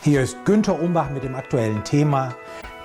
[0.00, 2.36] Hier ist Günter Umbach mit dem aktuellen Thema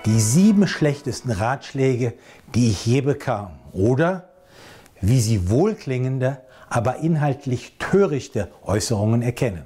[0.05, 2.16] die sieben schlechtesten Ratschläge,
[2.55, 3.51] die ich je bekam.
[3.71, 4.29] Oder
[5.00, 6.39] wie Sie wohlklingende,
[6.69, 9.61] aber inhaltlich törichte Äußerungen erkennen.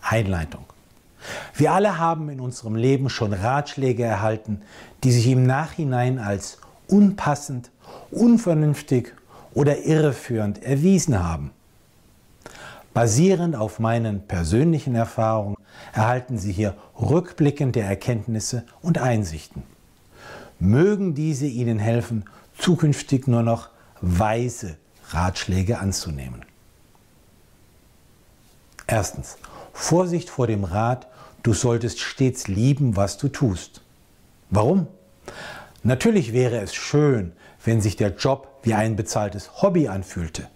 [0.00, 0.64] Einleitung.
[1.54, 4.62] Wir alle haben in unserem Leben schon Ratschläge erhalten,
[5.04, 6.58] die sich im Nachhinein als
[6.88, 7.70] unpassend,
[8.10, 9.12] unvernünftig
[9.52, 11.50] oder irreführend erwiesen haben.
[12.94, 15.56] Basierend auf meinen persönlichen Erfahrungen
[15.92, 19.62] erhalten Sie hier rückblickende Erkenntnisse und Einsichten.
[20.58, 22.24] Mögen diese Ihnen helfen,
[22.58, 24.76] zukünftig nur noch weise
[25.10, 26.44] Ratschläge anzunehmen.
[28.86, 29.38] Erstens.
[29.72, 31.06] Vorsicht vor dem Rat,
[31.42, 33.80] du solltest stets lieben, was du tust.
[34.50, 34.86] Warum?
[35.82, 37.32] Natürlich wäre es schön,
[37.64, 40.48] wenn sich der Job wie ein bezahltes Hobby anfühlte.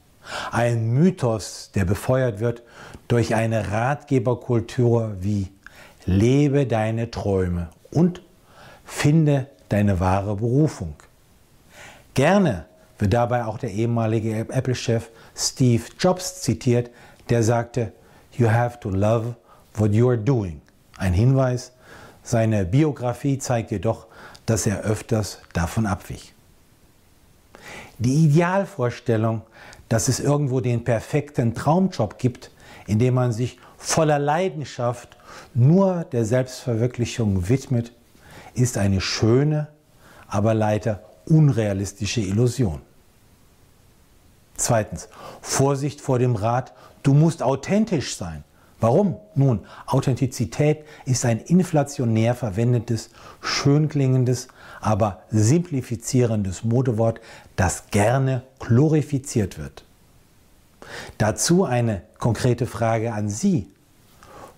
[0.51, 2.63] Ein Mythos, der befeuert wird
[3.09, 5.49] durch eine Ratgeberkultur wie
[6.05, 8.23] lebe deine Träume und
[8.85, 10.95] finde deine wahre Berufung.
[12.15, 12.67] Gerne
[12.99, 16.91] wird dabei auch der ehemalige Apple-Chef Steve Jobs zitiert,
[17.29, 17.93] der sagte,
[18.33, 19.35] You have to love
[19.75, 20.61] what you are doing.
[20.97, 21.73] Ein Hinweis,
[22.23, 24.07] seine Biografie zeigt jedoch,
[24.47, 26.33] dass er öfters davon abwich.
[27.99, 29.43] Die Idealvorstellung,
[29.89, 32.51] dass es irgendwo den perfekten Traumjob gibt,
[32.87, 35.17] in dem man sich voller Leidenschaft
[35.55, 37.93] nur der Selbstverwirklichung widmet,
[38.55, 39.69] ist eine schöne,
[40.29, 42.81] aber leider unrealistische Illusion.
[44.57, 45.09] Zweitens,
[45.43, 48.45] Vorsicht vor dem Rat, du musst authentisch sein.
[48.81, 49.17] Warum?
[49.35, 54.49] Nun, Authentizität ist ein inflationär verwendetes, schön klingendes,
[54.81, 57.21] aber simplifizierendes Modewort,
[57.57, 59.85] das gerne glorifiziert wird.
[61.19, 63.69] Dazu eine konkrete Frage an Sie.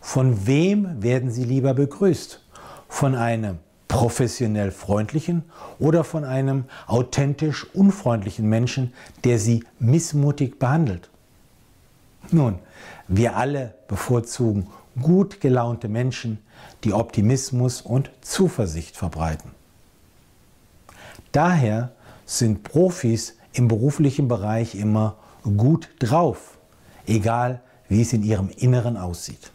[0.00, 2.40] Von wem werden Sie lieber begrüßt?
[2.88, 5.44] Von einem professionell freundlichen
[5.78, 8.92] oder von einem authentisch unfreundlichen Menschen,
[9.24, 11.10] der Sie missmutig behandelt?
[12.30, 12.58] Nun,
[13.08, 14.68] wir alle bevorzugen
[15.00, 16.38] gut gelaunte Menschen,
[16.84, 19.57] die Optimismus und Zuversicht verbreiten.
[21.32, 21.92] Daher
[22.26, 25.16] sind Profis im beruflichen Bereich immer
[25.56, 26.58] gut drauf,
[27.06, 29.50] egal wie es in ihrem Inneren aussieht.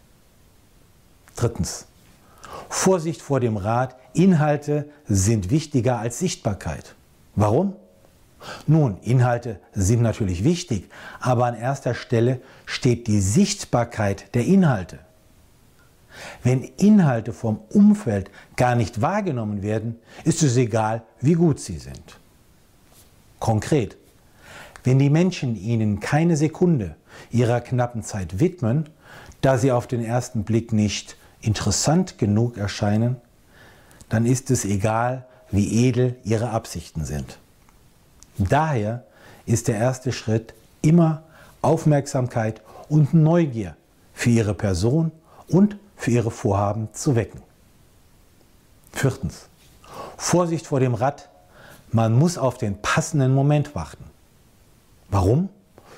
[1.36, 1.86] Drittens.
[2.68, 6.94] Vorsicht vor dem Rat, Inhalte sind wichtiger als Sichtbarkeit.
[7.34, 7.74] Warum?
[8.66, 14.98] Nun, Inhalte sind natürlich wichtig, aber an erster Stelle steht die Sichtbarkeit der Inhalte.
[16.42, 22.18] Wenn Inhalte vom Umfeld gar nicht wahrgenommen werden, ist es egal, wie gut sie sind.
[23.38, 23.96] Konkret,
[24.84, 26.96] wenn die Menschen ihnen keine Sekunde
[27.30, 28.88] ihrer knappen Zeit widmen,
[29.40, 33.16] da sie auf den ersten Blick nicht interessant genug erscheinen,
[34.08, 37.38] dann ist es egal, wie edel ihre Absichten sind.
[38.38, 39.04] Daher
[39.46, 41.22] ist der erste Schritt immer
[41.62, 43.76] Aufmerksamkeit und Neugier
[44.12, 45.12] für ihre Person
[45.48, 47.40] und für ihre Vorhaben zu wecken.
[48.92, 49.48] Viertens.
[50.18, 51.30] Vorsicht vor dem Rad.
[51.92, 54.04] Man muss auf den passenden Moment warten.
[55.08, 55.48] Warum?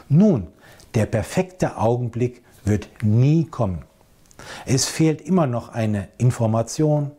[0.09, 0.47] Nun,
[0.95, 3.83] der perfekte Augenblick wird nie kommen.
[4.65, 7.11] Es fehlt immer noch eine Information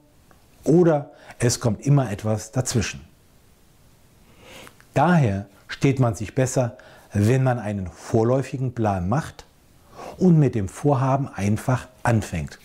[0.63, 3.05] oder es kommt immer etwas dazwischen.
[4.93, 6.77] Daher steht man sich besser,
[7.11, 9.45] wenn man einen vorläufigen Plan macht
[10.17, 12.59] und mit dem Vorhaben einfach anfängt.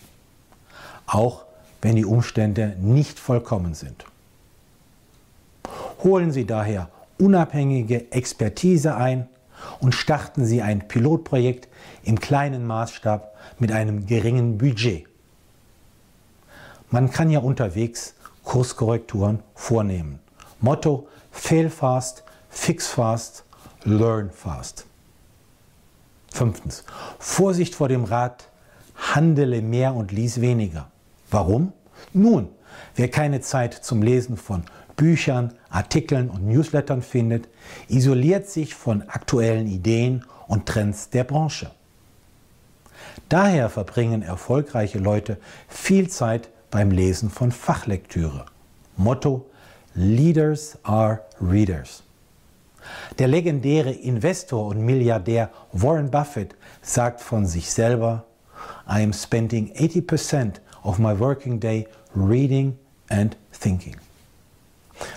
[1.13, 1.45] Auch
[1.83, 4.03] wenn die Umstände nicht vollkommen sind.
[6.03, 9.27] Holen Sie daher unabhängige Expertise ein
[9.79, 11.67] und starten Sie ein Pilotprojekt
[12.03, 15.05] im kleinen Maßstab mit einem geringen Budget.
[16.89, 20.19] Man kann ja unterwegs Kurskorrekturen vornehmen.
[20.61, 23.43] Motto Fail fast, fix fast,
[23.83, 24.87] learn fast.
[26.31, 26.83] Fünftens.
[27.19, 28.49] Vorsicht vor dem Rat,
[28.95, 30.89] handele mehr und lies weniger.
[31.33, 31.73] Warum?
[32.13, 32.49] Nun,
[32.95, 34.63] wer keine Zeit zum Lesen von
[34.95, 37.49] Büchern, Artikeln und Newslettern findet,
[37.87, 41.71] isoliert sich von aktuellen Ideen und Trends der Branche.
[43.29, 45.37] Daher verbringen erfolgreiche Leute
[45.67, 48.45] viel Zeit beim Lesen von Fachlektüre.
[48.95, 49.47] Motto
[49.95, 52.03] Leaders are Readers.
[53.17, 58.25] Der legendäre Investor und Milliardär Warren Buffett sagt von sich selber,
[58.87, 62.77] I am spending 80% of my working day reading
[63.09, 63.95] and thinking.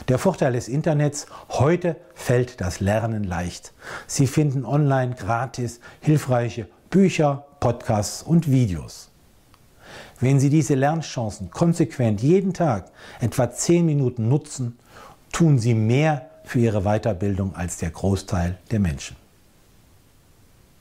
[0.09, 3.73] Der Vorteil des Internets, heute fällt das Lernen leicht.
[4.07, 9.11] Sie finden online gratis hilfreiche Bücher, Podcasts und Videos.
[10.21, 12.91] Wenn Sie diese Lernchancen konsequent jeden Tag
[13.21, 14.79] etwa 10 Minuten nutzen,
[15.33, 19.17] tun Sie mehr für Ihre Weiterbildung als der Großteil der Menschen.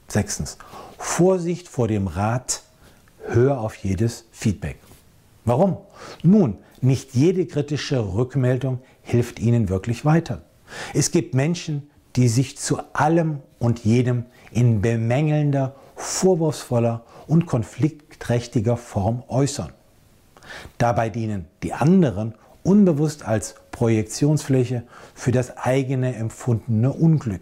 [0.07, 0.57] Sechstens.
[0.97, 2.61] Vorsicht vor dem Rat,
[3.27, 4.77] hör auf jedes Feedback.
[5.45, 5.77] Warum?
[6.23, 10.41] Nun, nicht jede kritische Rückmeldung hilft Ihnen wirklich weiter.
[10.93, 19.23] Es gibt Menschen, die sich zu allem und jedem in bemängelnder, vorwurfsvoller und konfliktträchtiger Form
[19.27, 19.71] äußern.
[20.77, 24.83] Dabei dienen die anderen unbewusst als Projektionsfläche
[25.13, 27.41] für das eigene empfundene Unglück.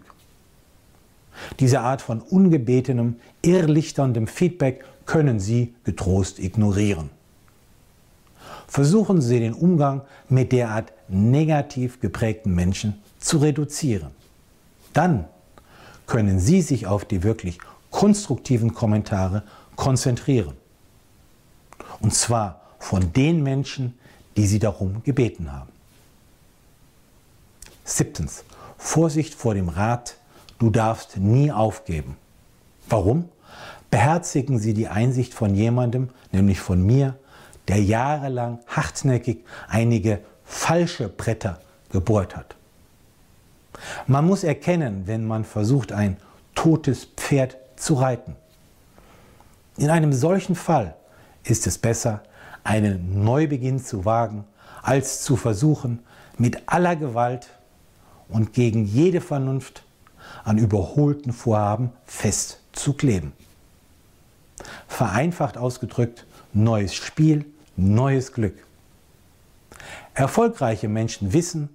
[1.60, 7.10] Diese Art von ungebetenem, irrlichterndem Feedback können Sie getrost ignorieren.
[8.66, 14.10] Versuchen Sie den Umgang mit derart negativ geprägten Menschen zu reduzieren.
[14.92, 15.26] Dann
[16.06, 17.58] können Sie sich auf die wirklich
[17.90, 19.42] konstruktiven Kommentare
[19.76, 20.54] konzentrieren.
[22.00, 23.98] Und zwar von den Menschen,
[24.36, 25.70] die Sie darum gebeten haben.
[27.84, 28.44] Siebtens.
[28.78, 30.16] Vorsicht vor dem Rat,
[30.58, 32.16] du darfst nie aufgeben.
[32.88, 33.28] Warum?
[33.94, 37.14] Beherzigen Sie die Einsicht von jemandem, nämlich von mir,
[37.68, 41.60] der jahrelang hartnäckig einige falsche Bretter
[41.92, 42.56] gebohrt hat.
[44.08, 46.16] Man muss erkennen, wenn man versucht, ein
[46.56, 48.34] totes Pferd zu reiten.
[49.76, 50.96] In einem solchen Fall
[51.44, 52.24] ist es besser,
[52.64, 54.42] einen Neubeginn zu wagen,
[54.82, 56.00] als zu versuchen,
[56.36, 57.46] mit aller Gewalt
[58.28, 59.84] und gegen jede Vernunft
[60.42, 63.34] an überholten Vorhaben festzukleben.
[64.94, 67.46] Vereinfacht ausgedrückt, neues Spiel,
[67.76, 68.54] neues Glück.
[70.14, 71.68] Erfolgreiche Menschen wissen,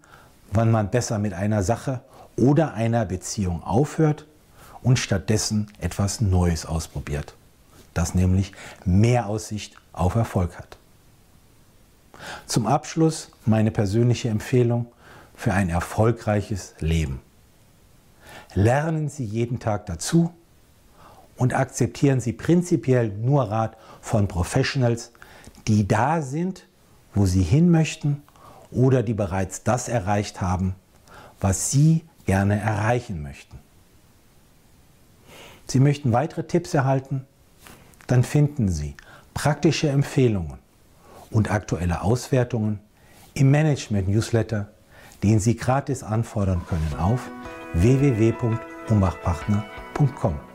[0.54, 2.00] wann man besser mit einer Sache
[2.38, 4.26] oder einer Beziehung aufhört
[4.82, 7.36] und stattdessen etwas Neues ausprobiert,
[7.94, 8.54] das nämlich
[8.86, 10.78] mehr Aussicht auf Erfolg hat.
[12.46, 14.86] Zum Abschluss meine persönliche Empfehlung
[15.36, 17.20] für ein erfolgreiches Leben.
[18.54, 20.34] Lernen Sie jeden Tag dazu
[21.40, 25.12] und akzeptieren Sie prinzipiell nur Rat von Professionals,
[25.68, 26.68] die da sind,
[27.16, 28.22] wo Sie hin möchten
[28.72, 30.76] oder die bereits das erreicht haben,
[31.40, 33.58] was Sie gerne erreichen möchten.
[35.66, 37.26] Sie möchten weitere Tipps erhalten?
[38.08, 38.96] Dann finden Sie
[39.34, 40.60] praktische Empfehlungen
[41.32, 42.82] und aktuelle Auswertungen
[43.34, 44.68] im Management-Newsletter,
[45.24, 47.22] den Sie gratis anfordern können auf
[47.74, 50.49] www.umbachpartner.com.